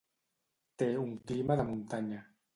[0.83, 2.25] Té un clima de muntanya.